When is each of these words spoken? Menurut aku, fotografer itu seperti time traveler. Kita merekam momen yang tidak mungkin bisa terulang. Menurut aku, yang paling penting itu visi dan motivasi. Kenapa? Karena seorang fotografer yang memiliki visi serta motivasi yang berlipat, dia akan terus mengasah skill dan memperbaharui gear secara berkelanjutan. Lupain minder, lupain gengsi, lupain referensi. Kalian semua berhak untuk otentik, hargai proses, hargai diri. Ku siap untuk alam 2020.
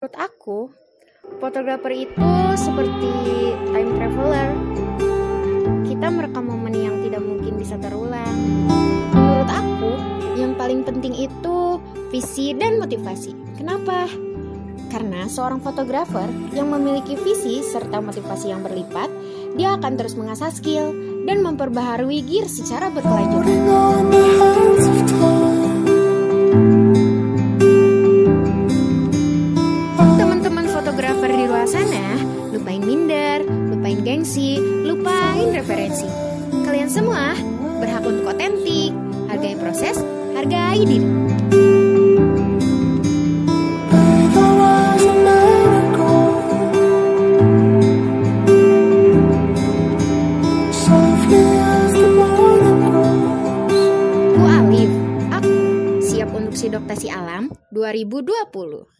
Menurut 0.00 0.16
aku, 0.16 0.60
fotografer 1.44 2.08
itu 2.08 2.32
seperti 2.56 3.12
time 3.68 3.90
traveler. 4.00 4.48
Kita 5.84 6.08
merekam 6.08 6.48
momen 6.48 6.72
yang 6.72 7.04
tidak 7.04 7.20
mungkin 7.20 7.60
bisa 7.60 7.76
terulang. 7.76 8.32
Menurut 9.12 9.52
aku, 9.52 9.92
yang 10.40 10.56
paling 10.56 10.88
penting 10.88 11.12
itu 11.12 11.76
visi 12.08 12.56
dan 12.56 12.80
motivasi. 12.80 13.36
Kenapa? 13.60 14.08
Karena 14.88 15.28
seorang 15.28 15.60
fotografer 15.60 16.32
yang 16.56 16.72
memiliki 16.72 17.20
visi 17.20 17.60
serta 17.60 18.00
motivasi 18.00 18.56
yang 18.56 18.64
berlipat, 18.64 19.12
dia 19.60 19.76
akan 19.76 20.00
terus 20.00 20.16
mengasah 20.16 20.48
skill 20.48 20.96
dan 21.28 21.44
memperbaharui 21.44 22.24
gear 22.24 22.48
secara 22.48 22.88
berkelanjutan. 22.88 24.59
Lupain 32.60 32.84
minder, 32.84 33.40
lupain 33.72 34.04
gengsi, 34.04 34.60
lupain 34.84 35.48
referensi. 35.48 36.04
Kalian 36.60 36.92
semua 36.92 37.32
berhak 37.80 38.04
untuk 38.04 38.36
otentik, 38.36 38.92
hargai 39.32 39.56
proses, 39.56 39.96
hargai 40.36 40.84
diri. 40.84 41.08
Ku 54.36 54.44
siap 56.04 56.28
untuk 56.36 56.52
alam 57.08 57.48
2020. 57.72 58.99